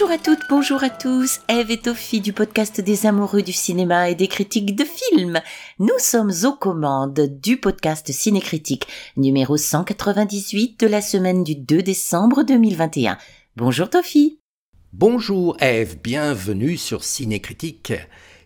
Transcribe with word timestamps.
Bonjour 0.00 0.14
à 0.14 0.18
toutes, 0.18 0.48
bonjour 0.48 0.84
à 0.84 0.90
tous, 0.90 1.40
Eve 1.48 1.72
et 1.72 1.76
Tophie 1.76 2.20
du 2.20 2.32
podcast 2.32 2.80
des 2.80 3.06
amoureux 3.06 3.42
du 3.42 3.52
cinéma 3.52 4.08
et 4.08 4.14
des 4.14 4.28
critiques 4.28 4.76
de 4.76 4.84
films. 4.84 5.40
Nous 5.80 5.98
sommes 5.98 6.30
aux 6.44 6.52
commandes 6.52 7.40
du 7.42 7.56
podcast 7.56 8.12
Cinécritique 8.12 8.86
numéro 9.16 9.56
198 9.56 10.78
de 10.78 10.86
la 10.86 11.00
semaine 11.00 11.42
du 11.42 11.56
2 11.56 11.82
décembre 11.82 12.44
2021. 12.44 13.18
Bonjour 13.56 13.90
Tophie. 13.90 14.38
Bonjour 14.92 15.56
Eve, 15.58 15.96
bienvenue 16.00 16.76
sur 16.76 17.02
Cinécritique. 17.02 17.92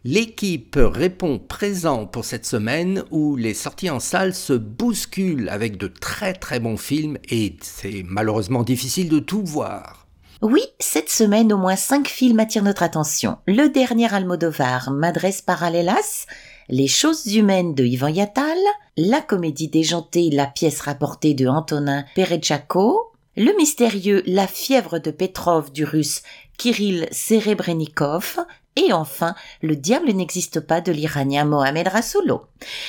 L'équipe 0.05 0.79
répond 0.79 1.39
présent 1.39 2.07
pour 2.07 2.25
cette 2.25 2.47
semaine 2.47 3.05
où 3.11 3.37
les 3.37 3.53
sorties 3.53 3.91
en 3.91 4.01
salle 4.01 4.35
se 4.35 4.55
bousculent 4.55 5.51
avec 5.51 5.77
de 5.77 5.89
très 5.89 6.33
très 6.33 6.61
bons 6.61 6.79
films 6.79 7.19
et 7.29 7.59
c'est 7.61 8.03
malheureusement 8.07 8.63
difficile 8.63 9.11
de 9.11 9.19
tout 9.19 9.45
voir. 9.45 10.02
Oui, 10.43 10.63
cette 10.81 11.09
semaine, 11.09 11.53
au 11.53 11.57
moins 11.57 11.77
cinq 11.77 12.09
films 12.09 12.41
attirent 12.41 12.65
notre 12.65 12.83
attention. 12.83 13.39
Le 13.47 13.69
dernier 13.69 14.13
Almodovar, 14.13 14.91
Madres 14.91 15.41
Paralelas, 15.47 16.27
Les 16.69 16.89
choses 16.89 17.33
humaines 17.33 17.77
de 17.77 17.85
Ivan 17.85 18.09
Yatal, 18.09 18.59
la 18.97 19.21
comédie 19.21 19.69
déjantée 19.69 20.31
La 20.33 20.49
pièce 20.49 20.81
rapportée 20.81 21.35
de 21.35 21.47
Antonin 21.47 22.05
Perechako, 22.17 23.13
le 23.37 23.57
mystérieux 23.57 24.25
La 24.27 24.49
fièvre 24.49 24.99
de 24.99 25.13
Petrov 25.13 25.71
du 25.71 25.85
russe 25.85 26.23
Kirill 26.59 27.07
Serebrennikov, 27.13 28.41
et 28.77 28.93
enfin, 28.93 29.35
Le 29.61 29.77
diable 29.77 30.11
n'existe 30.13 30.61
pas 30.61 30.81
de 30.81 30.93
l'Iranien 30.93 31.45
Mohamed 31.45 31.89
Rasoulo. 31.89 32.43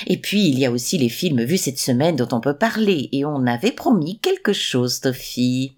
Et 0.07 0.17
puis, 0.17 0.47
il 0.47 0.57
y 0.57 0.65
a 0.65 0.71
aussi 0.71 0.97
les 0.97 1.09
films 1.09 1.43
vus 1.43 1.57
cette 1.57 1.79
semaine 1.79 2.15
dont 2.15 2.29
on 2.31 2.39
peut 2.39 2.57
parler, 2.57 3.09
et 3.11 3.25
on 3.25 3.45
avait 3.45 3.71
promis 3.71 4.19
quelque 4.19 4.53
chose, 4.53 4.99
Sophie, 5.03 5.75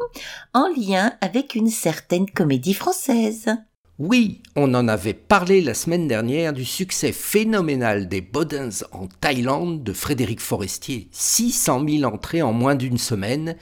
en 0.54 0.68
lien 0.76 1.12
avec 1.20 1.54
une 1.54 1.70
certaine 1.70 2.28
comédie 2.28 2.74
française. 2.74 3.46
Oui, 4.00 4.42
on 4.56 4.74
en 4.74 4.88
avait 4.88 5.14
parlé 5.14 5.60
la 5.60 5.72
semaine 5.72 6.08
dernière 6.08 6.52
du 6.52 6.64
succès 6.64 7.12
phénoménal 7.12 8.08
des 8.08 8.20
Bodens 8.20 8.84
en 8.90 9.06
Thaïlande 9.06 9.84
de 9.84 9.92
Frédéric 9.92 10.40
Forestier, 10.40 11.06
600 11.12 11.86
000 11.88 12.12
entrées 12.12 12.42
en 12.42 12.52
moins 12.52 12.74
d'une 12.74 12.98
semaine, 12.98 13.54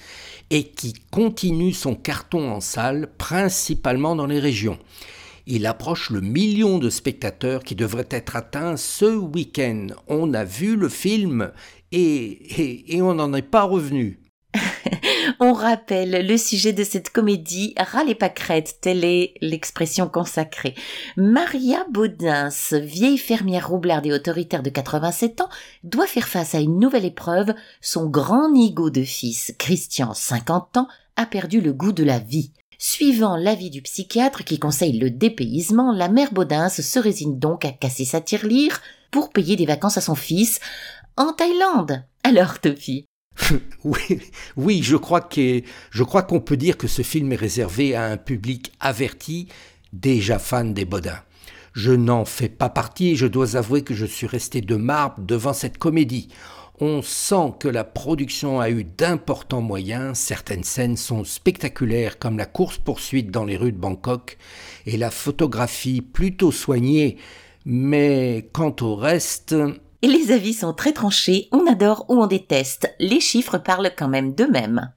et 0.48 0.64
qui 0.64 0.94
continue 1.10 1.74
son 1.74 1.94
carton 1.94 2.50
en 2.50 2.62
salle, 2.62 3.10
principalement 3.18 4.16
dans 4.16 4.24
les 4.24 4.40
régions. 4.40 4.78
Il 5.46 5.66
approche 5.66 6.10
le 6.10 6.20
million 6.20 6.78
de 6.78 6.88
spectateurs 6.88 7.64
qui 7.64 7.74
devrait 7.74 8.08
être 8.10 8.36
atteint 8.36 8.76
ce 8.76 9.16
week-end. 9.16 9.88
On 10.06 10.34
a 10.34 10.44
vu 10.44 10.76
le 10.76 10.88
film 10.88 11.50
et, 11.90 13.00
on 13.02 13.14
n'en 13.14 13.34
est 13.34 13.42
pas 13.42 13.64
revenu. 13.64 14.20
on 15.40 15.52
rappelle 15.52 16.26
le 16.26 16.36
sujet 16.36 16.72
de 16.72 16.84
cette 16.84 17.10
comédie, 17.10 17.74
ras 17.76 18.04
les 18.04 18.14
pâquerettes, 18.14 18.78
telle 18.80 19.04
est 19.04 19.34
l'expression 19.40 20.08
consacrée. 20.08 20.74
Maria 21.16 21.84
Baudins, 21.90 22.50
vieille 22.72 23.18
fermière 23.18 23.68
roublarde 23.68 24.06
et 24.06 24.12
autoritaire 24.12 24.62
de 24.62 24.70
87 24.70 25.40
ans, 25.40 25.48
doit 25.82 26.06
faire 26.06 26.28
face 26.28 26.54
à 26.54 26.60
une 26.60 26.78
nouvelle 26.78 27.06
épreuve. 27.06 27.54
Son 27.80 28.08
grand 28.08 28.50
nigo 28.50 28.90
de 28.90 29.02
fils, 29.02 29.54
Christian, 29.58 30.14
50 30.14 30.76
ans, 30.76 30.88
a 31.16 31.26
perdu 31.26 31.60
le 31.60 31.72
goût 31.72 31.92
de 31.92 32.04
la 32.04 32.18
vie. 32.18 32.52
Suivant 32.84 33.36
l'avis 33.36 33.70
du 33.70 33.80
psychiatre 33.80 34.42
qui 34.42 34.58
conseille 34.58 34.98
le 34.98 35.08
dépaysement, 35.08 35.92
la 35.92 36.08
mère 36.08 36.32
Baudins 36.32 36.68
se 36.68 36.98
résigne 36.98 37.38
donc 37.38 37.64
à 37.64 37.70
casser 37.70 38.04
sa 38.04 38.20
tirelire 38.20 38.80
pour 39.12 39.30
payer 39.30 39.54
des 39.54 39.66
vacances 39.66 39.98
à 39.98 40.00
son 40.00 40.16
fils 40.16 40.58
en 41.16 41.32
Thaïlande. 41.32 42.04
Alors, 42.24 42.58
Tophie? 42.58 43.06
Oui, 43.84 44.20
oui, 44.56 44.82
je 44.82 44.96
crois 44.96 45.20
que 45.20 45.62
je 45.92 46.02
crois 46.02 46.24
qu'on 46.24 46.40
peut 46.40 46.56
dire 46.56 46.76
que 46.76 46.88
ce 46.88 47.02
film 47.02 47.30
est 47.30 47.36
réservé 47.36 47.94
à 47.94 48.06
un 48.06 48.16
public 48.16 48.72
averti, 48.80 49.46
déjà 49.92 50.40
fan 50.40 50.74
des 50.74 50.84
Baudins. 50.84 51.22
Je 51.74 51.92
n'en 51.92 52.24
fais 52.24 52.48
pas 52.48 52.68
partie 52.68 53.10
et 53.10 53.16
je 53.16 53.28
dois 53.28 53.54
avouer 53.54 53.82
que 53.82 53.94
je 53.94 54.06
suis 54.06 54.26
resté 54.26 54.60
de 54.60 54.74
marbre 54.74 55.22
devant 55.22 55.52
cette 55.52 55.78
comédie. 55.78 56.30
On 56.84 57.00
sent 57.00 57.54
que 57.60 57.68
la 57.68 57.84
production 57.84 58.58
a 58.58 58.68
eu 58.68 58.82
d'importants 58.82 59.60
moyens, 59.60 60.18
certaines 60.18 60.64
scènes 60.64 60.96
sont 60.96 61.22
spectaculaires 61.22 62.18
comme 62.18 62.36
la 62.36 62.44
course-poursuite 62.44 63.30
dans 63.30 63.44
les 63.44 63.56
rues 63.56 63.70
de 63.70 63.78
Bangkok 63.78 64.36
et 64.86 64.96
la 64.96 65.12
photographie 65.12 66.00
plutôt 66.00 66.50
soignée, 66.50 67.18
mais 67.64 68.48
quant 68.52 68.74
au 68.80 68.96
reste... 68.96 69.54
Et 70.02 70.08
les 70.08 70.32
avis 70.32 70.52
sont 70.52 70.72
très 70.72 70.92
tranchés, 70.92 71.48
on 71.52 71.66
adore 71.66 72.04
ou 72.08 72.20
on 72.20 72.26
déteste, 72.26 72.92
les 72.98 73.20
chiffres 73.20 73.58
parlent 73.58 73.92
quand 73.96 74.08
même 74.08 74.34
d'eux-mêmes. 74.34 74.90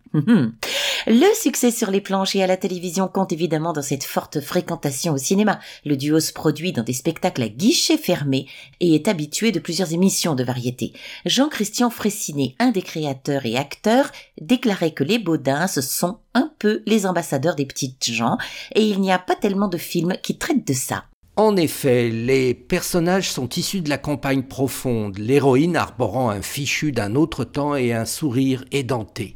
Le 1.08 1.36
succès 1.36 1.70
sur 1.70 1.92
les 1.92 2.02
planches 2.02 2.36
et 2.36 2.42
à 2.42 2.48
la 2.48 2.58
télévision 2.58 3.08
compte 3.08 3.32
évidemment 3.32 3.74
dans 3.74 3.84
cette 3.84 4.04
forte 4.04 4.40
fréquentation 4.40 5.14
au 5.14 5.18
cinéma. 5.18 5.60
Le 5.86 5.98
duo 5.98 6.20
se 6.20 6.34
produit 6.34 6.72
dans 6.72 6.82
des 6.82 6.94
spectacles 6.94 7.44
à 7.44 7.50
guichets 7.50 7.98
fermés 7.98 8.48
et 8.80 8.96
est 8.96 9.08
habitué 9.08 9.52
de 9.52 9.60
plusieurs 9.60 9.94
émissions 9.94 10.34
de 10.34 10.44
variété. 10.44 10.94
Jean-Christian 11.26 11.92
Fressinet, 11.92 12.56
un 12.58 12.72
des 12.72 12.82
créateurs 12.82 13.46
et 13.46 13.58
acteurs, 13.58 14.10
déclarait 14.42 14.94
que 14.94 15.04
les 15.04 15.20
Baudins 15.20 15.68
sont 15.68 16.18
un 16.34 16.52
peu 16.58 16.82
les 16.88 17.06
ambassadeurs 17.06 17.56
des 17.56 17.66
petites 17.66 18.10
gens 18.12 18.38
et 18.74 18.88
il 18.88 19.02
n'y 19.02 19.12
a 19.12 19.20
pas 19.20 19.36
tellement 19.36 19.68
de 19.68 19.78
films 19.78 20.16
qui 20.24 20.38
traitent 20.38 20.68
de 20.68 20.74
ça. 20.74 21.04
En 21.38 21.58
effet, 21.58 22.10
les 22.10 22.54
personnages 22.54 23.30
sont 23.30 23.50
issus 23.50 23.82
de 23.82 23.90
la 23.90 23.98
campagne 23.98 24.44
profonde, 24.44 25.18
l'héroïne 25.18 25.76
arborant 25.76 26.30
un 26.30 26.42
fichu 26.42 26.94
d'un 26.94 27.16
autre 27.16 27.44
temps 27.44 27.76
et 27.76 27.92
un 27.92 28.06
sourire 28.06 28.64
édenté. 28.72 29.36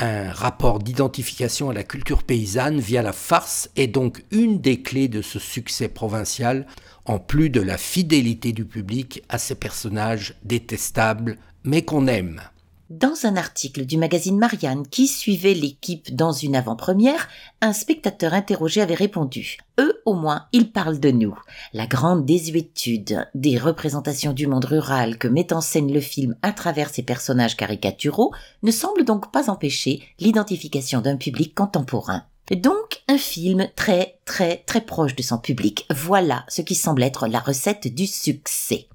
Un 0.00 0.32
rapport 0.32 0.80
d'identification 0.80 1.70
à 1.70 1.74
la 1.74 1.84
culture 1.84 2.24
paysanne 2.24 2.80
via 2.80 3.02
la 3.02 3.12
farce 3.12 3.70
est 3.76 3.86
donc 3.86 4.24
une 4.32 4.60
des 4.60 4.82
clés 4.82 5.06
de 5.06 5.22
ce 5.22 5.38
succès 5.38 5.88
provincial, 5.88 6.66
en 7.04 7.20
plus 7.20 7.50
de 7.50 7.60
la 7.60 7.78
fidélité 7.78 8.50
du 8.50 8.64
public 8.64 9.22
à 9.28 9.38
ces 9.38 9.54
personnages 9.54 10.34
détestables 10.42 11.38
mais 11.62 11.82
qu'on 11.82 12.08
aime. 12.08 12.40
Dans 12.98 13.24
un 13.24 13.36
article 13.36 13.86
du 13.86 13.96
magazine 13.96 14.38
Marianne 14.38 14.86
qui 14.86 15.08
suivait 15.08 15.54
l'équipe 15.54 16.14
dans 16.14 16.32
une 16.32 16.54
avant-première, 16.54 17.26
un 17.62 17.72
spectateur 17.72 18.34
interrogé 18.34 18.82
avait 18.82 18.94
répondu 18.94 19.56
Eux, 19.80 20.02
au 20.04 20.12
moins, 20.12 20.44
ils 20.52 20.70
parlent 20.70 21.00
de 21.00 21.10
nous. 21.10 21.34
La 21.72 21.86
grande 21.86 22.26
désuétude 22.26 23.26
des 23.34 23.56
représentations 23.56 24.34
du 24.34 24.46
monde 24.46 24.66
rural 24.66 25.16
que 25.16 25.26
met 25.26 25.54
en 25.54 25.62
scène 25.62 25.90
le 25.90 26.00
film 26.00 26.36
à 26.42 26.52
travers 26.52 26.90
ses 26.90 27.02
personnages 27.02 27.56
caricaturaux 27.56 28.34
ne 28.62 28.70
semble 28.70 29.06
donc 29.06 29.32
pas 29.32 29.48
empêcher 29.48 30.02
l'identification 30.18 31.00
d'un 31.00 31.16
public 31.16 31.54
contemporain. 31.54 32.24
Donc, 32.50 33.02
un 33.08 33.16
film 33.16 33.68
très, 33.74 34.18
très, 34.26 34.58
très 34.66 34.82
proche 34.82 35.16
de 35.16 35.22
son 35.22 35.38
public. 35.38 35.86
Voilà 35.88 36.44
ce 36.46 36.60
qui 36.60 36.74
semble 36.74 37.02
être 37.02 37.26
la 37.26 37.40
recette 37.40 37.94
du 37.94 38.06
succès. 38.06 38.86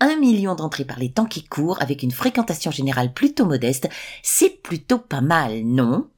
Un 0.00 0.16
million 0.16 0.54
d'entrées 0.54 0.84
par 0.84 0.98
les 0.98 1.10
temps 1.10 1.26
qui 1.26 1.44
courent 1.44 1.80
avec 1.80 2.02
une 2.02 2.10
fréquentation 2.10 2.70
générale 2.70 3.12
plutôt 3.12 3.46
modeste, 3.46 3.88
c'est 4.22 4.62
plutôt 4.62 4.98
pas 4.98 5.20
mal, 5.20 5.62
non? 5.64 6.08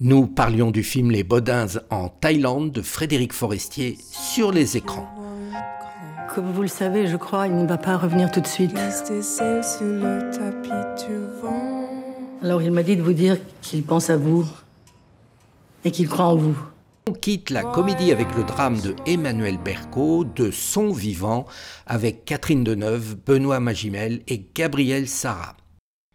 Nous 0.00 0.26
parlions 0.26 0.70
du 0.70 0.82
film 0.82 1.10
Les 1.10 1.22
Bodins 1.22 1.80
en 1.90 2.08
Thaïlande 2.08 2.72
de 2.72 2.82
Frédéric 2.82 3.32
Forestier 3.32 3.96
sur 4.10 4.52
les 4.52 4.76
écrans. 4.76 5.08
Comme 6.34 6.50
vous 6.50 6.62
le 6.62 6.68
savez, 6.68 7.06
je 7.06 7.16
crois, 7.16 7.46
il 7.46 7.54
ne 7.54 7.66
va 7.66 7.78
pas 7.78 7.96
revenir 7.96 8.30
tout 8.30 8.40
de 8.40 8.46
suite. 8.46 8.74
Alors 12.42 12.60
il 12.60 12.72
m'a 12.72 12.82
dit 12.82 12.96
de 12.96 13.02
vous 13.02 13.12
dire 13.12 13.38
qu'il 13.62 13.84
pense 13.84 14.10
à 14.10 14.16
vous 14.16 14.44
et 15.84 15.92
qu'il 15.92 16.08
croit 16.08 16.26
en 16.26 16.36
vous. 16.36 16.58
On 17.06 17.12
quitte 17.12 17.50
la 17.50 17.62
comédie 17.62 18.12
avec 18.12 18.34
le 18.34 18.44
drame 18.44 18.80
de 18.80 18.96
Emmanuel 19.04 19.58
Berco, 19.58 20.24
de 20.24 20.50
Son 20.50 20.90
vivant, 20.90 21.44
avec 21.86 22.24
Catherine 22.24 22.64
Deneuve, 22.64 23.16
Benoît 23.26 23.60
Magimel 23.60 24.22
et 24.26 24.48
Gabriel 24.54 25.06
Sarah. 25.06 25.54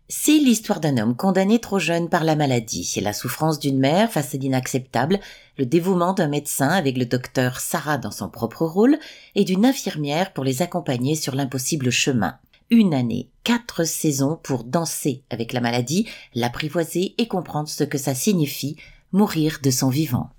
C'est 0.08 0.40
l'histoire 0.40 0.80
d'un 0.80 0.98
homme 0.98 1.16
condamné 1.16 1.60
trop 1.60 1.78
jeune 1.78 2.10
par 2.10 2.24
la 2.24 2.36
maladie, 2.36 2.92
la 3.04 3.14
souffrance 3.14 3.60
d'une 3.60 3.78
mère 3.78 4.12
face 4.12 4.34
à 4.34 4.40
l'inacceptable, 4.40 5.20
le 5.60 5.68
dévouement 5.68 6.14
d'un 6.14 6.28
médecin 6.28 6.70
avec 6.70 6.98
le 6.98 7.06
docteur 7.06 7.60
Sarah 7.60 8.00
dans 8.00 8.10
son 8.10 8.28
propre 8.28 8.66
rôle, 8.66 8.98
et 9.36 9.44
d'une 9.44 9.68
infirmière 9.68 10.34
pour 10.34 10.44
les 10.44 10.64
accompagner 10.64 11.14
sur 11.14 11.36
l'impossible 11.36 11.92
chemin. 11.92 12.40
Une 12.72 12.96
année, 12.96 13.30
quatre 13.44 13.84
saisons 13.84 14.40
pour 14.42 14.64
danser 14.64 15.24
avec 15.30 15.54
la 15.54 15.62
maladie, 15.62 16.08
l'apprivoiser 16.34 17.14
et 17.20 17.28
comprendre 17.28 17.70
ce 17.70 17.84
que 17.84 18.00
ça 18.00 18.16
signifie, 18.16 18.76
mourir 19.12 19.60
de 19.62 19.70
son 19.70 19.90
vivant. 19.90 20.32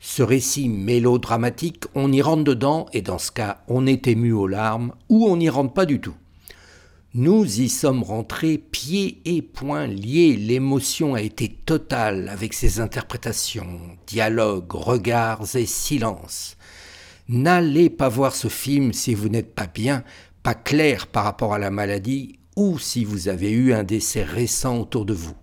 Ce 0.00 0.22
récit 0.22 0.68
mélodramatique, 0.68 1.84
on 1.94 2.12
y 2.12 2.22
rentre 2.22 2.44
dedans, 2.44 2.86
et 2.92 3.02
dans 3.02 3.18
ce 3.18 3.32
cas, 3.32 3.62
on 3.66 3.86
est 3.86 4.06
ému 4.06 4.32
aux 4.32 4.46
larmes, 4.46 4.92
ou 5.08 5.26
on 5.26 5.36
n'y 5.36 5.48
rentre 5.48 5.74
pas 5.74 5.86
du 5.86 6.00
tout. 6.00 6.14
Nous 7.14 7.60
y 7.60 7.68
sommes 7.68 8.02
rentrés 8.02 8.58
pieds 8.58 9.20
et 9.24 9.42
poings 9.42 9.86
liés, 9.86 10.36
l'émotion 10.36 11.14
a 11.14 11.22
été 11.22 11.48
totale 11.48 12.28
avec 12.28 12.52
ses 12.52 12.80
interprétations, 12.80 13.80
dialogues, 14.06 14.72
regards 14.72 15.56
et 15.56 15.66
silences. 15.66 16.56
N'allez 17.28 17.90
pas 17.90 18.08
voir 18.08 18.36
ce 18.36 18.48
film 18.48 18.92
si 18.92 19.14
vous 19.14 19.28
n'êtes 19.28 19.54
pas 19.54 19.66
bien, 19.66 20.04
pas 20.42 20.54
clair 20.54 21.08
par 21.08 21.24
rapport 21.24 21.54
à 21.54 21.58
la 21.58 21.70
maladie, 21.70 22.38
ou 22.56 22.78
si 22.78 23.04
vous 23.04 23.28
avez 23.28 23.50
eu 23.50 23.72
un 23.72 23.84
décès 23.84 24.22
récent 24.22 24.78
autour 24.78 25.04
de 25.04 25.14
vous. 25.14 25.34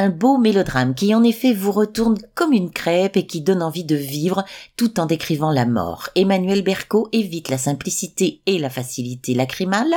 Un 0.00 0.10
beau 0.10 0.38
mélodrame 0.38 0.94
qui 0.94 1.12
en 1.12 1.24
effet 1.24 1.52
vous 1.52 1.72
retourne 1.72 2.18
comme 2.36 2.52
une 2.52 2.70
crêpe 2.70 3.16
et 3.16 3.26
qui 3.26 3.40
donne 3.40 3.64
envie 3.64 3.82
de 3.82 3.96
vivre 3.96 4.44
tout 4.76 5.00
en 5.00 5.06
décrivant 5.06 5.50
la 5.50 5.66
mort. 5.66 6.10
Emmanuel 6.14 6.62
Berco 6.62 7.08
évite 7.10 7.48
la 7.48 7.58
simplicité 7.58 8.40
et 8.46 8.60
la 8.60 8.70
facilité 8.70 9.34
lacrymale 9.34 9.92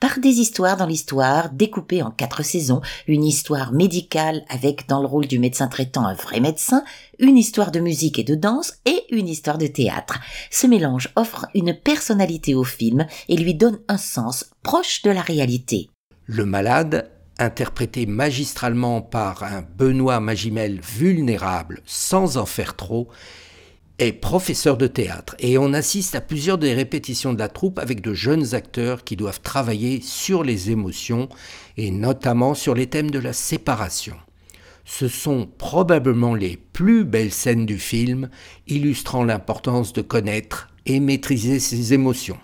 par 0.00 0.18
des 0.18 0.40
histoires 0.40 0.76
dans 0.76 0.86
l'histoire 0.86 1.50
découpées 1.50 2.02
en 2.02 2.10
quatre 2.10 2.42
saisons, 2.42 2.80
une 3.06 3.22
histoire 3.22 3.70
médicale 3.70 4.44
avec 4.48 4.88
dans 4.88 5.00
le 5.00 5.06
rôle 5.06 5.28
du 5.28 5.38
médecin 5.38 5.68
traitant 5.68 6.04
un 6.04 6.14
vrai 6.14 6.40
médecin, 6.40 6.82
une 7.20 7.38
histoire 7.38 7.70
de 7.70 7.78
musique 7.78 8.18
et 8.18 8.24
de 8.24 8.34
danse 8.34 8.72
et 8.86 9.04
une 9.10 9.28
histoire 9.28 9.58
de 9.58 9.68
théâtre. 9.68 10.18
Ce 10.50 10.66
mélange 10.66 11.12
offre 11.14 11.46
une 11.54 11.74
personnalité 11.74 12.56
au 12.56 12.64
film 12.64 13.06
et 13.28 13.36
lui 13.36 13.54
donne 13.54 13.78
un 13.86 13.98
sens 13.98 14.46
proche 14.64 15.02
de 15.02 15.12
la 15.12 15.22
réalité. 15.22 15.90
Le 16.26 16.44
malade 16.44 17.13
interprété 17.38 18.06
magistralement 18.06 19.00
par 19.00 19.42
un 19.42 19.62
Benoît 19.76 20.20
Magimel 20.20 20.80
vulnérable 20.80 21.80
sans 21.84 22.36
en 22.36 22.46
faire 22.46 22.76
trop, 22.76 23.08
est 23.98 24.12
professeur 24.12 24.76
de 24.76 24.88
théâtre 24.88 25.36
et 25.38 25.56
on 25.56 25.72
assiste 25.72 26.14
à 26.16 26.20
plusieurs 26.20 26.58
des 26.58 26.74
répétitions 26.74 27.32
de 27.32 27.38
la 27.38 27.48
troupe 27.48 27.78
avec 27.78 28.00
de 28.00 28.12
jeunes 28.12 28.54
acteurs 28.54 29.04
qui 29.04 29.14
doivent 29.14 29.40
travailler 29.40 30.00
sur 30.00 30.42
les 30.42 30.70
émotions 30.70 31.28
et 31.76 31.90
notamment 31.90 32.54
sur 32.54 32.74
les 32.74 32.88
thèmes 32.88 33.10
de 33.10 33.20
la 33.20 33.32
séparation. 33.32 34.16
Ce 34.84 35.08
sont 35.08 35.48
probablement 35.58 36.34
les 36.34 36.58
plus 36.72 37.04
belles 37.04 37.32
scènes 37.32 37.66
du 37.66 37.78
film 37.78 38.28
illustrant 38.66 39.24
l'importance 39.24 39.92
de 39.92 40.02
connaître 40.02 40.68
et 40.86 41.00
maîtriser 41.00 41.60
ses 41.60 41.94
émotions. 41.94 42.38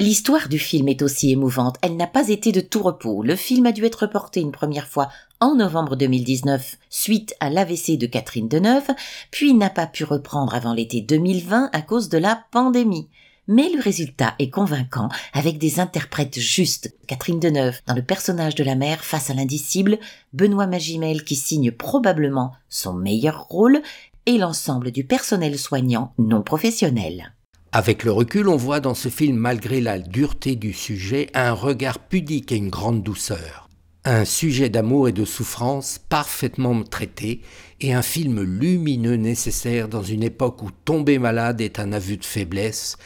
L'histoire 0.00 0.48
du 0.48 0.58
film 0.58 0.88
est 0.88 1.02
aussi 1.02 1.30
émouvante. 1.30 1.76
Elle 1.82 1.98
n'a 1.98 2.06
pas 2.06 2.30
été 2.30 2.52
de 2.52 2.62
tout 2.62 2.82
repos. 2.82 3.22
Le 3.22 3.36
film 3.36 3.66
a 3.66 3.72
dû 3.72 3.84
être 3.84 4.06
reporté 4.06 4.40
une 4.40 4.50
première 4.50 4.88
fois 4.88 5.10
en 5.40 5.56
novembre 5.56 5.94
2019 5.94 6.78
suite 6.88 7.34
à 7.38 7.50
l'AVC 7.50 7.98
de 7.98 8.06
Catherine 8.06 8.48
Deneuve, 8.48 8.88
puis 9.30 9.52
n'a 9.52 9.68
pas 9.68 9.86
pu 9.86 10.04
reprendre 10.04 10.54
avant 10.54 10.72
l'été 10.72 11.02
2020 11.02 11.68
à 11.74 11.82
cause 11.82 12.08
de 12.08 12.16
la 12.16 12.42
pandémie. 12.50 13.10
Mais 13.46 13.68
le 13.68 13.78
résultat 13.78 14.36
est 14.38 14.48
convaincant 14.48 15.10
avec 15.34 15.58
des 15.58 15.80
interprètes 15.80 16.40
justes. 16.40 16.96
Catherine 17.06 17.38
Deneuve 17.38 17.82
dans 17.86 17.94
le 17.94 18.02
personnage 18.02 18.54
de 18.54 18.64
la 18.64 18.76
mère 18.76 19.04
face 19.04 19.28
à 19.28 19.34
l'indicible, 19.34 19.98
Benoît 20.32 20.66
Magimel 20.66 21.24
qui 21.24 21.36
signe 21.36 21.72
probablement 21.72 22.52
son 22.70 22.94
meilleur 22.94 23.48
rôle 23.48 23.82
et 24.24 24.38
l'ensemble 24.38 24.92
du 24.92 25.04
personnel 25.04 25.58
soignant 25.58 26.14
non 26.16 26.40
professionnel. 26.40 27.34
Avec 27.72 28.02
le 28.02 28.10
recul, 28.10 28.48
on 28.48 28.56
voit 28.56 28.80
dans 28.80 28.94
ce 28.94 29.08
film, 29.08 29.36
malgré 29.36 29.80
la 29.80 30.00
dureté 30.00 30.56
du 30.56 30.72
sujet, 30.72 31.28
un 31.34 31.52
regard 31.52 32.00
pudique 32.00 32.50
et 32.50 32.56
une 32.56 32.68
grande 32.68 33.04
douceur. 33.04 33.68
Un 34.04 34.24
sujet 34.24 34.68
d'amour 34.68 35.08
et 35.08 35.12
de 35.12 35.24
souffrance 35.24 36.00
parfaitement 36.08 36.82
traité 36.82 37.42
et 37.80 37.94
un 37.94 38.02
film 38.02 38.42
lumineux 38.42 39.14
nécessaire 39.14 39.86
dans 39.86 40.02
une 40.02 40.24
époque 40.24 40.64
où 40.64 40.70
tomber 40.84 41.20
malade 41.20 41.60
est 41.60 41.78
un 41.78 41.92
aveu 41.92 42.16
de 42.16 42.24
faiblesse 42.24 42.96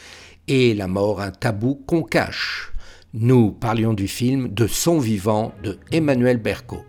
et 0.47 0.73
la 0.73 0.87
mort 0.87 1.21
un 1.21 1.29
tabou 1.29 1.75
qu'on 1.85 2.01
cache. 2.01 2.73
Nous 3.13 3.51
parlions 3.51 3.93
du 3.93 4.07
film 4.07 4.47
De 4.47 4.65
son 4.65 4.97
vivant 4.97 5.53
de 5.63 5.77
Emmanuel 5.91 6.37
Berco. 6.37 6.83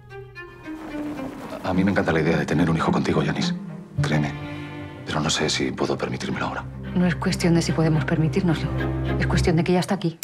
A 1.62 1.75
mí 1.75 1.84
me 1.84 1.90
encanta 1.90 2.12
de 2.12 2.44
tener 2.46 2.70
un 2.70 2.76
hijo 2.76 2.90
contigo, 2.90 3.23
Yanis. 3.23 3.52
Créeme. 4.00 4.32
Pero 5.05 5.20
no 5.20 5.28
sé 5.28 5.50
si 5.50 5.73
puedo 5.73 5.99
permitírmelo 5.99 6.46
ahora. 6.46 6.75
No 6.97 7.07
es 7.07 7.15
cuestión 7.15 7.53
de 7.53 7.61
si 7.61 7.73
podemos 7.73 8.07
permitírnoslo. 8.07 8.71
Es 9.21 9.27
cuestión 9.27 9.57
de 9.57 9.65
que 9.65 9.75
ya 9.75 9.81
está 9.81 9.97
aquí. 9.97 10.19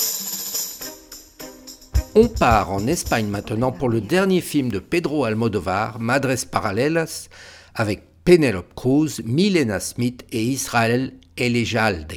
On 2.14 2.28
part 2.28 2.70
en 2.70 2.88
Espagne 2.88 3.26
maintenant 3.26 3.72
pour 3.72 3.90
le 3.90 4.00
dernier 4.00 4.40
film 4.40 4.70
de 4.70 4.78
Pedro 4.78 5.26
Almodovar, 5.26 6.00
Madres 6.00 6.46
Paralelas, 6.46 7.28
avec 7.74 8.04
Penelope 8.24 8.72
Cruz, 8.74 9.20
Milena 9.22 9.80
Smith 9.80 10.24
et 10.32 10.42
Israel 10.42 11.20
Elejalde. 11.36 12.14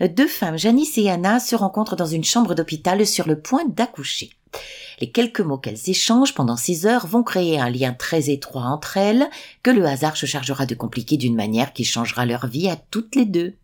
Deux 0.00 0.26
femmes, 0.26 0.58
Janice 0.58 0.98
et 0.98 1.08
Anna, 1.08 1.38
se 1.38 1.54
rencontrent 1.54 1.94
dans 1.94 2.06
une 2.06 2.24
chambre 2.24 2.56
d'hôpital 2.56 3.06
sur 3.06 3.28
le 3.28 3.40
point 3.40 3.64
d'accoucher. 3.64 4.30
Les 5.00 5.12
quelques 5.12 5.40
mots 5.40 5.58
qu'elles 5.58 5.88
échangent 5.88 6.34
pendant 6.34 6.56
six 6.56 6.84
heures 6.84 7.06
vont 7.06 7.22
créer 7.22 7.60
un 7.60 7.70
lien 7.70 7.92
très 7.92 8.28
étroit 8.30 8.64
entre 8.64 8.96
elles, 8.96 9.30
que 9.62 9.70
le 9.70 9.86
hasard 9.86 10.16
se 10.16 10.26
chargera 10.26 10.66
de 10.66 10.74
compliquer 10.74 11.16
d'une 11.16 11.36
manière 11.36 11.72
qui 11.72 11.84
changera 11.84 12.26
leur 12.26 12.48
vie 12.48 12.68
à 12.68 12.74
toutes 12.74 13.14
les 13.14 13.24
deux. 13.24 13.54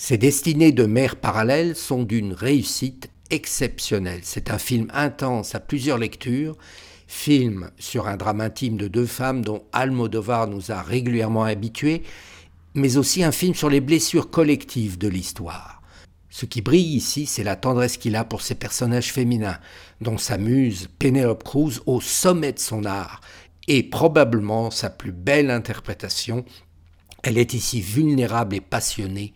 Ces 0.00 0.16
destinées 0.16 0.70
de 0.70 0.86
mères 0.86 1.16
parallèles 1.16 1.74
sont 1.74 2.04
d'une 2.04 2.32
réussite 2.32 3.10
exceptionnelle. 3.30 4.20
C'est 4.22 4.48
un 4.48 4.56
film 4.56 4.86
intense 4.94 5.56
à 5.56 5.60
plusieurs 5.60 5.98
lectures, 5.98 6.56
film 7.08 7.72
sur 7.80 8.06
un 8.06 8.16
drame 8.16 8.40
intime 8.40 8.76
de 8.76 8.86
deux 8.86 9.06
femmes 9.06 9.44
dont 9.44 9.64
Almodovar 9.72 10.46
nous 10.46 10.70
a 10.70 10.82
régulièrement 10.82 11.42
habitués, 11.42 12.04
mais 12.74 12.96
aussi 12.96 13.24
un 13.24 13.32
film 13.32 13.56
sur 13.56 13.68
les 13.68 13.80
blessures 13.80 14.30
collectives 14.30 14.98
de 14.98 15.08
l'histoire. 15.08 15.82
Ce 16.30 16.46
qui 16.46 16.62
brille 16.62 16.94
ici, 16.94 17.26
c'est 17.26 17.42
la 17.42 17.56
tendresse 17.56 17.96
qu'il 17.96 18.14
a 18.14 18.22
pour 18.22 18.42
ces 18.42 18.54
personnages 18.54 19.12
féminins, 19.12 19.58
dont 20.00 20.16
sa 20.16 20.38
muse 20.38 20.88
Penelope 21.00 21.42
Cruz 21.42 21.80
au 21.86 22.00
sommet 22.00 22.52
de 22.52 22.60
son 22.60 22.84
art, 22.84 23.20
et 23.66 23.82
probablement 23.82 24.70
sa 24.70 24.90
plus 24.90 25.12
belle 25.12 25.50
interprétation. 25.50 26.44
Elle 27.24 27.36
est 27.36 27.52
ici 27.52 27.80
vulnérable 27.80 28.54
et 28.54 28.60
passionnée, 28.60 29.34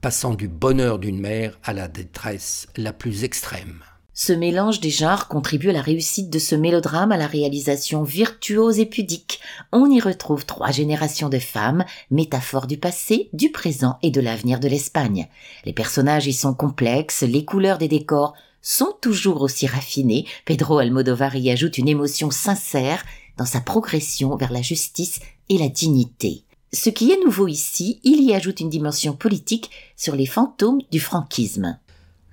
passant 0.00 0.34
du 0.34 0.48
bonheur 0.48 0.98
d'une 0.98 1.20
mère 1.20 1.58
à 1.64 1.72
la 1.72 1.88
détresse 1.88 2.68
la 2.76 2.92
plus 2.92 3.24
extrême. 3.24 3.82
Ce 4.18 4.32
mélange 4.32 4.80
des 4.80 4.88
genres 4.88 5.28
contribue 5.28 5.68
à 5.68 5.74
la 5.74 5.82
réussite 5.82 6.30
de 6.30 6.38
ce 6.38 6.54
mélodrame 6.54 7.12
à 7.12 7.18
la 7.18 7.26
réalisation 7.26 8.02
virtuose 8.02 8.78
et 8.78 8.86
pudique. 8.86 9.40
On 9.72 9.90
y 9.90 10.00
retrouve 10.00 10.46
trois 10.46 10.70
générations 10.70 11.28
de 11.28 11.38
femmes, 11.38 11.84
métaphores 12.10 12.66
du 12.66 12.78
passé, 12.78 13.28
du 13.34 13.50
présent 13.50 13.98
et 14.02 14.10
de 14.10 14.22
l'avenir 14.22 14.58
de 14.58 14.68
l'Espagne. 14.68 15.28
Les 15.66 15.74
personnages 15.74 16.26
y 16.26 16.32
sont 16.32 16.54
complexes, 16.54 17.24
les 17.24 17.44
couleurs 17.44 17.76
des 17.76 17.88
décors 17.88 18.32
sont 18.62 18.96
toujours 19.02 19.42
aussi 19.42 19.66
raffinées. 19.66 20.26
Pedro 20.46 20.78
Almodovar 20.78 21.36
y 21.36 21.50
ajoute 21.50 21.76
une 21.76 21.88
émotion 21.88 22.30
sincère 22.30 23.04
dans 23.36 23.44
sa 23.44 23.60
progression 23.60 24.34
vers 24.36 24.50
la 24.50 24.62
justice 24.62 25.20
et 25.50 25.58
la 25.58 25.68
dignité. 25.68 26.45
Ce 26.76 26.90
qui 26.90 27.10
est 27.10 27.24
nouveau 27.24 27.48
ici, 27.48 28.00
il 28.04 28.22
y 28.22 28.34
ajoute 28.34 28.60
une 28.60 28.68
dimension 28.68 29.16
politique 29.16 29.70
sur 29.96 30.14
les 30.14 30.26
fantômes 30.26 30.82
du 30.92 31.00
franquisme. 31.00 31.78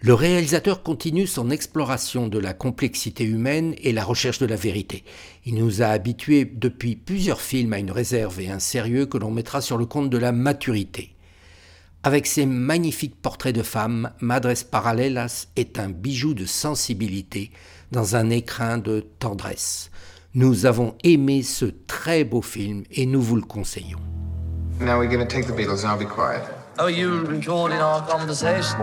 Le 0.01 0.13
réalisateur 0.13 0.83
continue 0.83 1.27
son 1.27 1.49
exploration 1.49 2.27
de 2.27 2.39
la 2.39 2.53
complexité 2.53 3.23
humaine 3.23 3.73
et 3.81 3.93
la 3.93 4.03
recherche 4.03 4.39
de 4.39 4.45
la 4.45 4.57
vérité. 4.57 5.05
Il 5.45 5.55
nous 5.55 5.81
a 5.81 5.85
habitués 5.85 6.43
depuis 6.43 6.97
plusieurs 6.97 7.39
films 7.39 7.71
à 7.71 7.79
une 7.79 7.89
réserve 7.89 8.41
et 8.41 8.49
un 8.49 8.59
sérieux 8.59 9.05
que 9.05 9.17
l'on 9.17 9.31
mettra 9.31 9.61
sur 9.61 9.77
le 9.77 9.85
compte 9.85 10.09
de 10.09 10.17
la 10.17 10.33
maturité. 10.33 11.15
Avec 12.03 12.27
ses 12.27 12.45
magnifiques 12.45 13.21
portraits 13.21 13.55
de 13.55 13.63
femmes, 13.63 14.11
Madres 14.19 14.65
Paralelas 14.69 15.47
est 15.55 15.79
un 15.79 15.87
bijou 15.87 16.33
de 16.33 16.45
sensibilité 16.45 17.49
dans 17.93 18.17
un 18.17 18.29
écrin 18.29 18.77
de 18.77 19.05
tendresse. 19.19 19.89
Nous 20.33 20.65
avons 20.65 20.95
aimé 21.05 21.43
ce 21.43 21.65
très 21.87 22.25
beau 22.25 22.41
film 22.41 22.83
et 22.91 23.05
nous 23.05 23.21
vous 23.21 23.37
le 23.37 23.43
conseillons. 23.43 24.12
Now 24.83 24.99
we're 24.99 25.07
gonna 25.07 25.25
take 25.25 25.47
the 25.47 25.53
Beatles 25.53 25.83
and 25.83 25.91
I'll 25.91 25.97
be 25.97 26.03
quiet. 26.03 26.43
Oh, 26.77 26.87
you 26.87 27.23
recording 27.23 27.77
our 27.77 28.05
conversation? 28.05 28.77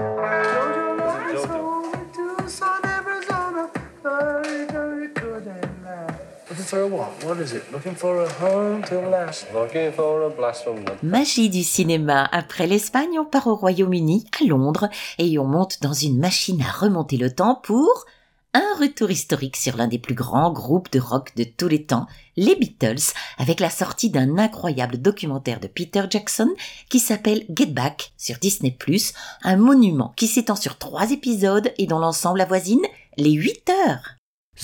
Looking 6.49 6.65
for 6.65 6.81
a 6.81 6.87
what? 6.87 7.25
What 7.25 7.39
is 7.41 7.53
it? 7.53 7.71
Looking 7.71 7.95
for 7.95 8.25
a 8.25 8.29
home 8.41 8.83
to 8.85 8.99
last? 9.11 9.53
Looking 9.53 9.93
for 9.93 10.23
a 10.23 10.31
blast 10.31 10.65
from. 10.65 10.85
Magie 11.03 11.51
du 11.51 11.63
cinéma. 11.63 12.25
Après 12.33 12.67
l'Espagne, 12.67 13.19
on 13.19 13.27
part 13.27 13.47
au 13.49 13.57
Royaume-Uni, 13.57 14.25
à 14.41 14.45
Londres, 14.45 14.89
et 15.19 15.39
on 15.39 15.45
monte 15.45 15.83
dans 15.83 15.93
une 15.93 16.19
machine 16.19 16.63
à 16.63 16.71
remonter 16.71 17.19
le 17.19 17.31
temps 17.31 17.61
pour 17.63 18.07
un 18.53 18.75
retour 18.81 19.11
historique 19.11 19.57
sur 19.57 19.77
l'un 19.77 19.87
des 19.87 19.99
plus 19.99 20.15
grands 20.15 20.53
groupes 20.53 20.91
de 20.91 20.99
rock 20.99 21.33
de 21.37 21.45
tous 21.45 21.69
les 21.69 21.85
temps, 21.85 22.07
les 22.37 22.57
Beatles, 22.57 23.13
avec 23.39 23.61
la 23.61 23.71
sortie 23.71 24.11
d'un 24.11 24.39
incroyable 24.39 24.99
documentaire 24.99 25.61
de 25.61 25.69
Peter 25.69 26.03
Jackson 26.11 26.51
qui 26.89 26.99
s'appelle 26.99 27.45
Get 27.55 27.67
Back 27.67 28.13
sur 28.17 28.37
Disney⁇ 28.39 28.77
un 29.45 29.57
monument 29.57 30.13
qui 30.17 30.27
s'étend 30.27 30.57
sur 30.57 30.79
trois 30.79 31.13
épisodes 31.13 31.73
et 31.79 31.87
dont 31.87 32.01
l'ensemble 32.01 32.41
avoisine 32.41 32.83
les 33.17 33.33
8 33.33 33.71
heures. 33.87 34.17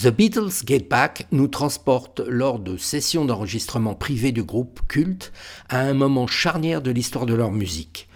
The 0.02 0.08
Beatles 0.08 0.66
Get 0.66 0.86
Back 0.90 1.26
nous 1.30 1.48
transporte 1.48 2.20
lors 2.20 2.58
de 2.58 2.76
sessions 2.76 3.24
d'enregistrement 3.24 3.94
privées 3.94 4.32
du 4.32 4.42
groupe 4.42 4.80
culte 4.88 5.32
à 5.68 5.80
un 5.80 5.94
moment 5.94 6.26
charnière 6.26 6.82
de 6.82 6.90
l'histoire 6.90 7.24
de 7.24 7.34
leur 7.34 7.52
musique. 7.52 8.08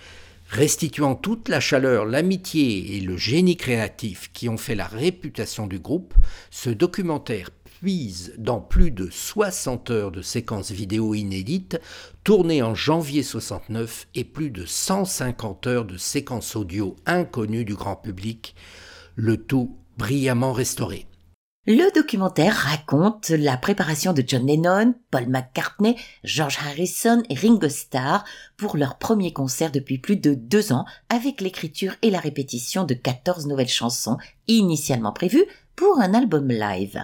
Restituant 0.50 1.14
toute 1.14 1.48
la 1.48 1.60
chaleur, 1.60 2.06
l'amitié 2.06 2.96
et 2.96 3.00
le 3.00 3.16
génie 3.16 3.56
créatif 3.56 4.32
qui 4.32 4.48
ont 4.48 4.56
fait 4.56 4.74
la 4.74 4.88
réputation 4.88 5.68
du 5.68 5.78
groupe, 5.78 6.12
ce 6.50 6.70
documentaire 6.70 7.52
puise 7.80 8.34
dans 8.36 8.60
plus 8.60 8.90
de 8.90 9.08
60 9.08 9.90
heures 9.90 10.10
de 10.10 10.22
séquences 10.22 10.72
vidéo 10.72 11.14
inédites 11.14 11.80
tournées 12.24 12.62
en 12.62 12.74
janvier 12.74 13.22
69 13.22 14.08
et 14.16 14.24
plus 14.24 14.50
de 14.50 14.66
150 14.66 15.68
heures 15.68 15.84
de 15.84 15.96
séquences 15.96 16.56
audio 16.56 16.96
inconnues 17.06 17.64
du 17.64 17.76
grand 17.76 17.94
public, 17.96 18.56
le 19.14 19.36
tout 19.36 19.78
brillamment 19.98 20.52
restauré. 20.52 21.06
Le 21.66 21.94
documentaire 21.94 22.54
raconte 22.54 23.28
la 23.28 23.58
préparation 23.58 24.14
de 24.14 24.24
John 24.26 24.46
Lennon, 24.46 24.94
Paul 25.10 25.28
McCartney, 25.28 25.94
George 26.24 26.56
Harrison 26.66 27.22
et 27.28 27.34
Ringo 27.34 27.68
Starr 27.68 28.24
pour 28.56 28.78
leur 28.78 28.96
premier 28.96 29.34
concert 29.34 29.70
depuis 29.70 29.98
plus 29.98 30.16
de 30.16 30.32
deux 30.32 30.72
ans 30.72 30.86
avec 31.10 31.42
l'écriture 31.42 31.92
et 32.00 32.10
la 32.10 32.18
répétition 32.18 32.84
de 32.84 32.94
14 32.94 33.46
nouvelles 33.46 33.68
chansons 33.68 34.16
initialement 34.48 35.12
prévues 35.12 35.44
pour 35.76 36.00
un 36.00 36.14
album 36.14 36.48
live. 36.48 37.02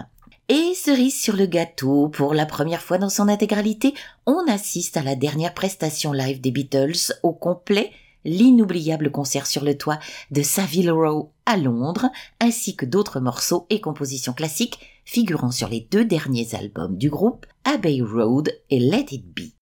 Et 0.49 0.73
cerise 0.75 1.21
sur 1.21 1.37
le 1.37 1.45
gâteau, 1.45 2.09
pour 2.09 2.33
la 2.33 2.47
première 2.47 2.81
fois 2.81 2.97
dans 2.97 3.11
son 3.11 3.29
intégralité, 3.29 3.93
on 4.25 4.43
assiste 4.49 4.97
à 4.97 5.03
la 5.03 5.17
dernière 5.17 5.53
prestation 5.53 6.13
live 6.13 6.41
des 6.41 6.51
Beatles 6.51 7.13
au 7.23 7.35
complet 7.35 7.91
l'inoubliable 8.27 9.11
concert 9.11 9.47
sur 9.47 9.65
le 9.65 9.79
toit 9.79 9.99
de 10.31 10.43
Savile 10.43 10.91
Row 10.91 11.33
à 11.47 11.57
Londres, 11.57 12.11
ainsi 12.41 12.77
que 12.77 12.85
d'autres 12.85 13.21
morceaux 13.21 13.67
et 13.71 13.81
compositions 13.81 14.35
classiques 14.35 14.81
figurant 15.05 15.53
sur 15.53 15.69
les 15.69 15.89
deux 15.91 16.05
derniers 16.05 16.55
albums 16.55 16.99
du 16.99 17.09
groupe, 17.09 17.47
Abbey 17.65 18.03
Road 18.03 18.51
et 18.69 18.81
Let 18.81 19.07
It 19.13 19.25
Be. 19.25 19.57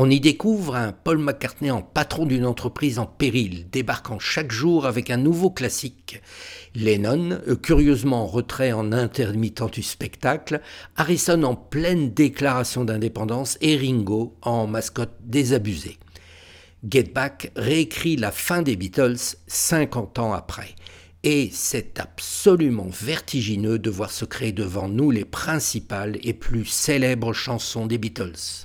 On 0.00 0.08
y 0.08 0.20
découvre 0.20 0.76
un 0.76 0.92
Paul 0.92 1.18
McCartney 1.18 1.72
en 1.72 1.82
patron 1.82 2.24
d'une 2.24 2.46
entreprise 2.46 3.00
en 3.00 3.06
péril, 3.06 3.68
débarquant 3.72 4.20
chaque 4.20 4.52
jour 4.52 4.86
avec 4.86 5.10
un 5.10 5.16
nouveau 5.16 5.50
classique. 5.50 6.22
Lennon, 6.76 7.40
euh, 7.48 7.56
curieusement 7.56 8.22
en 8.22 8.26
retrait 8.26 8.70
en 8.70 8.92
intermittent 8.92 9.72
du 9.72 9.82
spectacle, 9.82 10.60
Harrison 10.94 11.42
en 11.42 11.56
pleine 11.56 12.10
déclaration 12.10 12.84
d'indépendance 12.84 13.58
et 13.60 13.76
Ringo 13.76 14.36
en 14.42 14.68
mascotte 14.68 15.16
désabusée. 15.24 15.98
Get 16.88 17.10
Back 17.14 17.50
réécrit 17.56 18.16
la 18.16 18.30
fin 18.30 18.62
des 18.62 18.76
Beatles 18.76 19.16
50 19.48 20.18
ans 20.20 20.32
après. 20.32 20.76
Et 21.24 21.50
c'est 21.52 21.98
absolument 21.98 22.88
vertigineux 22.88 23.80
de 23.80 23.90
voir 23.90 24.12
se 24.12 24.24
créer 24.24 24.52
devant 24.52 24.88
nous 24.88 25.10
les 25.10 25.24
principales 25.24 26.18
et 26.22 26.32
plus 26.32 26.64
célèbres 26.64 27.32
chansons 27.32 27.86
des 27.86 27.98
Beatles. 27.98 28.64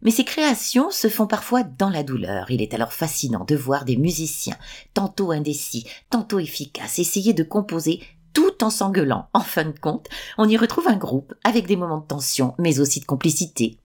Mais 0.00 0.10
ces 0.10 0.24
créations 0.24 0.90
se 0.90 1.08
font 1.08 1.26
parfois 1.26 1.62
dans 1.62 1.90
la 1.90 2.02
douleur. 2.02 2.50
Il 2.50 2.62
est 2.62 2.72
alors 2.72 2.94
fascinant 2.94 3.44
de 3.44 3.54
voir 3.54 3.84
des 3.84 3.96
musiciens, 3.96 4.56
tantôt 4.94 5.30
indécis, 5.30 5.86
tantôt 6.08 6.38
efficaces, 6.38 6.98
essayer 6.98 7.34
de 7.34 7.44
composer 7.44 8.00
tout 8.32 8.64
en 8.64 8.70
s'engueulant. 8.70 9.28
En 9.34 9.40
fin 9.40 9.64
de 9.64 9.78
compte, 9.78 10.08
on 10.38 10.48
y 10.48 10.56
retrouve 10.56 10.88
un 10.88 10.96
groupe 10.96 11.34
avec 11.44 11.66
des 11.66 11.76
moments 11.76 12.00
de 12.00 12.06
tension, 12.06 12.54
mais 12.58 12.80
aussi 12.80 13.00
de 13.00 13.04
complicité, 13.04 13.78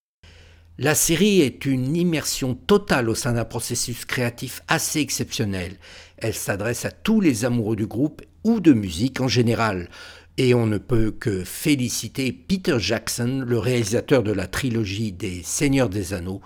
la 0.79 0.93
série 0.93 1.41
est 1.41 1.65
une 1.65 1.95
immersion 1.95 2.53
totale 2.53 3.09
au 3.09 3.15
sein 3.15 3.33
d'un 3.33 3.45
processus 3.45 4.05
créatif 4.05 4.61
assez 4.67 4.99
exceptionnel. 4.99 5.77
Elle 6.17 6.35
s'adresse 6.35 6.85
à 6.85 6.91
tous 6.91 7.19
les 7.19 7.45
amoureux 7.45 7.75
du 7.75 7.87
groupe 7.87 8.21
ou 8.43 8.59
de 8.59 8.73
musique 8.73 9.19
en 9.19 9.27
général. 9.27 9.89
Et 10.37 10.53
on 10.53 10.67
ne 10.67 10.77
peut 10.77 11.09
que 11.09 11.43
féliciter 11.43 12.31
Peter 12.31 12.77
Jackson, 12.77 13.43
le 13.47 13.57
réalisateur 13.57 14.21
de 14.21 14.31
la 14.31 14.45
trilogie 14.45 15.11
des 15.11 15.41
Seigneurs 15.41 15.89
des 15.89 16.13
Anneaux, 16.13 16.41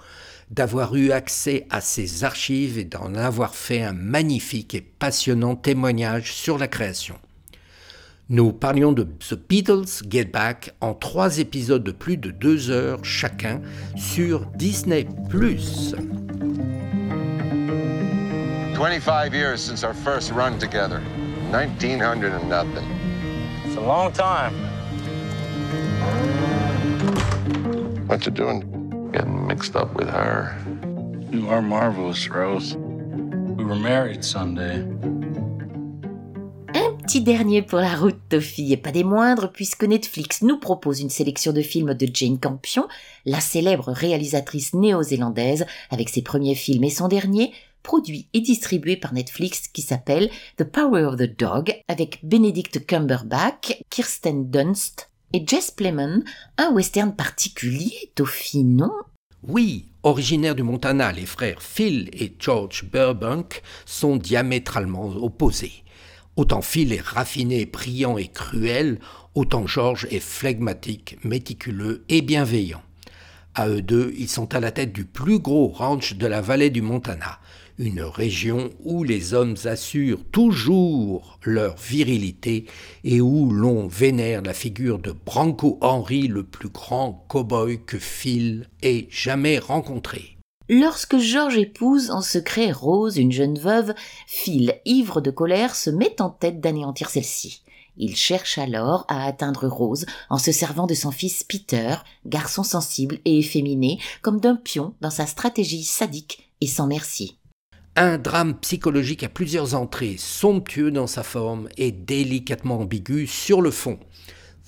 d'avoir 0.50 0.96
eu 0.96 1.12
accès 1.12 1.68
à 1.70 1.82
ses 1.82 2.24
archives 2.24 2.78
et 2.78 2.86
d'en 2.86 3.16
avoir 3.16 3.54
fait 3.54 3.82
un 3.82 3.94
magnifique 3.94 4.76
et 4.76 4.82
passionnant 4.82 5.58
témoignage 5.58 6.32
sur 6.32 6.58
la 6.58 6.70
création. 6.70 7.20
Nous 8.34 8.54
parlions 8.54 8.94
de 8.94 9.04
The 9.04 9.34
Beatles 9.34 10.08
Get 10.10 10.32
Back 10.32 10.74
en 10.80 10.94
trois 10.94 11.40
épisodes 11.40 11.84
de 11.84 11.92
plus 11.92 12.16
de 12.16 12.32
deux 12.32 12.70
heures 12.70 13.04
chacun 13.04 13.60
sur 13.98 14.46
Disney⁇ 14.56 15.06
25 18.74 19.34
years 19.34 19.58
since 19.58 19.84
our 19.84 19.94
first 19.94 20.32
run 20.32 20.58
together. 20.58 21.02
1900 21.52 22.32
and 22.32 22.48
nothing. 22.48 22.88
It's 23.66 23.76
a 23.76 23.82
long 23.82 24.14
time. 24.14 24.54
What 28.08 28.26
you 28.26 28.32
doing? 28.32 28.64
Getting 29.12 29.46
mixed 29.46 29.76
up 29.76 29.94
with 29.98 30.08
her. 30.08 30.56
You 31.32 31.50
are 31.50 31.62
marvelous, 31.62 32.30
Rose. 32.30 32.78
We 32.78 33.66
were 33.66 33.76
married 33.76 34.24
Sunday 34.24 34.86
dernier 37.20 37.62
pour 37.62 37.80
la 37.80 37.96
route, 37.96 38.20
Toffy, 38.30 38.72
et 38.72 38.78
pas 38.78 38.94
des 38.94 39.04
moindres, 39.04 39.52
puisque 39.52 39.84
Netflix 39.84 40.42
nous 40.44 40.58
propose 40.58 41.02
une 41.02 41.10
sélection 41.10 41.52
de 41.52 41.62
films 41.62 41.94
de 41.94 42.08
Jane 42.12 42.40
Campion, 42.40 42.88
la 43.26 43.42
célèbre 43.42 43.92
réalisatrice 43.92 44.74
néo-zélandaise, 44.74 45.66
avec 45.90 46.08
ses 46.08 46.22
premiers 46.22 46.56
films 46.56 46.86
et 46.86 46.90
son 46.90 47.10
dernier, 47.10 47.52
produit 47.84 48.28
et 48.34 48.40
distribué 48.40 48.96
par 48.96 49.14
Netflix 49.14 49.68
qui 49.68 49.82
s'appelle 49.82 50.30
The 50.56 50.64
Power 50.64 51.04
of 51.04 51.18
the 51.18 51.38
Dog, 51.38 51.76
avec 51.90 52.20
Benedict 52.24 52.86
Cumberbatch, 52.86 53.78
Kirsten 53.90 54.50
Dunst 54.50 55.10
et 55.34 55.44
Jess 55.46 55.70
Plemons, 55.72 56.24
un 56.58 56.72
western 56.72 57.14
particulier, 57.14 58.12
Toffy, 58.16 58.64
non? 58.64 58.92
Oui, 59.48 59.88
originaires 60.04 60.56
du 60.56 60.64
Montana, 60.64 61.12
les 61.12 61.26
frères 61.26 61.62
Phil 61.62 62.10
et 62.14 62.34
George 62.40 62.86
Burbank 62.86 63.64
sont 63.86 64.16
diamétralement 64.16 65.08
opposés. 65.08 65.81
Autant 66.38 66.62
Phil 66.62 66.94
est 66.94 67.02
raffiné, 67.02 67.66
brillant 67.66 68.18
et 68.18 68.30
cruel, 68.30 69.00
autant 69.36 69.68
George 69.68 70.08
est 70.12 70.22
flegmatique, 70.22 71.18
méticuleux 71.24 72.06
et 72.08 72.22
bienveillant. 72.22 72.82
À 73.54 73.68
eux 73.68 73.82
deux, 73.82 74.14
ils 74.18 74.30
sont 74.30 74.56
à 74.56 74.62
la 74.62 74.72
tête 74.72 74.94
du 74.94 75.04
plus 75.04 75.40
gros 75.40 75.68
ranch 75.68 76.16
de 76.16 76.26
la 76.26 76.40
vallée 76.40 76.70
du 76.70 76.82
Montana, 76.82 77.40
une 77.78 78.02
région 78.02 78.70
où 78.84 79.04
les 79.04 79.34
hommes 79.34 79.58
assurent 79.66 80.24
toujours 80.32 81.38
leur 81.44 81.76
virilité 81.76 82.66
et 83.04 83.20
où 83.20 83.52
l'on 83.52 83.88
vénère 83.88 84.42
la 84.42 84.54
figure 84.54 85.00
de 85.00 85.12
Branco 85.12 85.80
Henry, 85.82 86.30
le 86.30 86.44
plus 86.44 86.70
grand 86.70 87.26
cow-boy 87.28 87.84
que 87.86 87.98
Phil 87.98 88.70
ait 88.82 89.08
jamais 89.10 89.60
rencontré. 89.60 90.38
Lorsque 90.74 91.18
Georges 91.18 91.58
épouse 91.58 92.12
en 92.12 92.22
secret 92.22 92.72
Rose, 92.72 93.18
une 93.18 93.34
jeune 93.34 93.60
veuve, 93.60 93.94
Phil, 94.26 94.80
ivre 94.86 95.20
de 95.20 95.30
colère, 95.30 95.76
se 95.76 95.90
met 95.90 96.22
en 96.22 96.30
tête 96.30 96.62
d'anéantir 96.62 97.10
celle-ci. 97.10 97.62
Il 97.98 98.16
cherche 98.16 98.58
alors 98.58 99.04
à 99.10 99.26
atteindre 99.26 99.68
Rose 99.68 100.06
en 100.30 100.38
se 100.38 100.54
servant 100.54 100.88
de 100.88 100.94
son 100.94 101.12
fils 101.12 101.44
Peter, 101.44 101.96
garçon 102.26 102.64
sensible 102.64 103.20
et 103.26 103.38
efféminé, 103.38 104.00
comme 104.22 104.40
d'un 104.40 104.56
pion 104.56 104.94
dans 105.02 105.10
sa 105.10 105.26
stratégie 105.26 105.84
sadique 105.84 106.54
et 106.62 106.68
sans 106.68 106.88
merci. 106.88 107.38
Un 107.98 108.18
drame 108.18 108.58
psychologique 108.62 109.24
à 109.24 109.30
plusieurs 109.30 109.76
entrées, 109.76 110.16
somptueux 110.18 110.92
dans 110.92 111.06
sa 111.06 111.24
forme 111.24 111.68
et 111.76 111.92
délicatement 111.92 112.80
ambigu 112.80 113.28
sur 113.28 113.62
le 113.62 113.72
fond. 113.72 114.00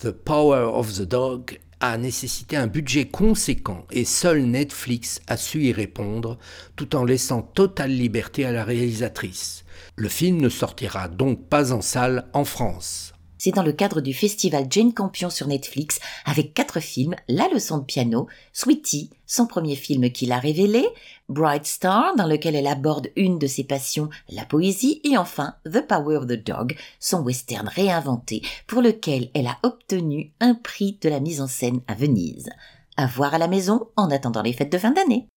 The 0.02 0.12
Power 0.12 0.70
of 0.74 0.92
the 0.96 1.04
Dog 1.04 1.62
a 1.84 1.98
nécessité 1.98 2.56
un 2.56 2.68
budget 2.68 3.10
conséquent 3.10 3.86
et 3.92 4.06
seul 4.06 4.44
Netflix 4.44 5.20
a 5.28 5.36
su 5.36 5.64
y 5.64 5.74
répondre 5.74 6.38
tout 6.78 6.96
en 6.96 7.04
laissant 7.04 7.42
totale 7.42 7.92
liberté 7.92 8.46
à 8.46 8.54
la 8.54 8.64
réalisatrice. 8.64 9.66
Le 9.98 10.08
film 10.08 10.38
ne 10.38 10.48
sortira 10.48 11.10
donc 11.10 11.50
pas 11.50 11.74
en 11.74 11.82
salle 11.82 12.30
en 12.32 12.46
France. 12.46 13.13
C'est 13.44 13.52
dans 13.52 13.62
le 13.62 13.74
cadre 13.74 14.00
du 14.00 14.14
festival 14.14 14.68
Jane 14.70 14.94
Campion 14.94 15.30
sur 15.30 15.48
Netflix 15.48 16.00
avec 16.24 16.54
quatre 16.54 16.80
films, 16.80 17.14
La 17.28 17.50
leçon 17.50 17.80
de 17.80 17.84
piano, 17.84 18.28
Sweetie, 18.54 19.10
son 19.28 19.48
premier 19.48 19.76
film 19.76 20.10
qu'il 20.12 20.32
a 20.32 20.40
révélé, 20.40 20.88
Bright 21.28 21.66
Star, 21.66 22.16
dans 22.16 22.26
lequel 22.26 22.56
elle 22.56 22.68
aborde 22.68 23.10
une 23.18 23.40
de 23.40 23.48
ses 23.48 23.66
passions, 23.66 24.10
la 24.30 24.46
poésie, 24.46 25.02
et 25.04 25.18
enfin 25.18 25.56
The 25.66 25.86
Power 25.86 26.16
of 26.16 26.28
the 26.28 26.42
Dog, 26.42 26.78
son 27.02 27.20
western 27.20 27.68
réinventé, 27.68 28.44
pour 28.66 28.82
lequel 28.82 29.30
elle 29.34 29.48
a 29.48 29.60
obtenu 29.64 30.32
un 30.40 30.56
prix 30.56 30.98
de 31.02 31.10
la 31.10 31.20
mise 31.20 31.42
en 31.42 31.48
scène 31.48 31.82
à 31.90 31.96
Venise. 31.96 32.50
À 32.96 33.08
voir 33.08 33.34
à 33.34 33.40
la 33.40 33.50
maison 33.50 33.88
en 33.98 34.10
attendant 34.10 34.42
les 34.42 34.54
fêtes 34.54 34.72
de 34.72 34.78
fin 34.78 34.92
d'année. 34.92 35.28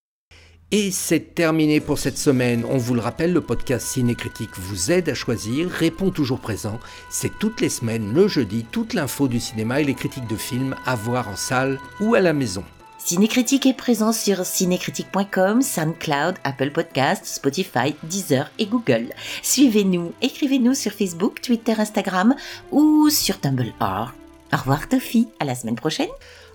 Et 0.73 0.91
c'est 0.91 1.33
terminé 1.33 1.79
pour 1.79 1.97
cette 1.97 2.17
semaine. 2.17 2.65
On 2.69 2.77
vous 2.77 2.93
le 2.93 2.99
rappelle, 2.99 3.31
le 3.31 3.39
podcast 3.39 3.87
Cinécritique 3.87 4.49
vous 4.57 4.91
aide 4.91 5.07
à 5.07 5.13
choisir, 5.13 5.69
répond 5.69 6.11
toujours 6.11 6.41
présent. 6.41 6.77
C'est 7.09 7.31
toutes 7.39 7.61
les 7.61 7.69
semaines, 7.69 8.13
le 8.13 8.27
jeudi, 8.27 8.65
toute 8.69 8.93
l'info 8.93 9.29
du 9.29 9.39
cinéma 9.39 9.79
et 9.79 9.85
les 9.85 9.93
critiques 9.93 10.27
de 10.27 10.35
films 10.35 10.75
à 10.85 10.95
voir 10.95 11.29
en 11.29 11.37
salle 11.37 11.79
ou 12.01 12.15
à 12.15 12.19
la 12.19 12.33
maison. 12.33 12.65
Cinécritique 12.97 13.65
est 13.65 13.77
présent 13.77 14.11
sur 14.11 14.45
cinécritique.com, 14.45 15.61
SoundCloud, 15.61 16.35
Apple 16.43 16.71
Podcasts, 16.71 17.25
Spotify, 17.25 17.95
Deezer 18.03 18.51
et 18.59 18.65
Google. 18.65 19.13
Suivez-nous, 19.43 20.11
écrivez-nous 20.21 20.73
sur 20.73 20.91
Facebook, 20.91 21.39
Twitter, 21.41 21.75
Instagram 21.77 22.35
ou 22.71 23.09
sur 23.09 23.39
Tumblr. 23.39 23.73
Au 23.79 24.57
revoir 24.57 24.89
Toffy, 24.89 25.29
à 25.39 25.45
la 25.45 25.55
semaine 25.55 25.77
prochaine. 25.77 26.09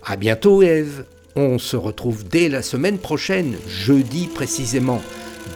À 0.04 0.16
bientôt 0.16 0.60
Eve. 0.60 1.06
On 1.34 1.58
se 1.58 1.76
retrouve 1.76 2.24
dès 2.28 2.50
la 2.50 2.60
semaine 2.60 2.98
prochaine, 2.98 3.56
jeudi 3.66 4.26
précisément. 4.26 5.00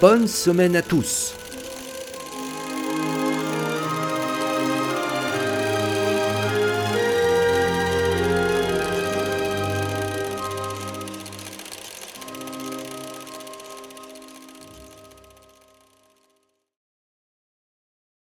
Bonne 0.01 0.27
semaine 0.27 0.75
à 0.75 0.83
tous 0.83 1.36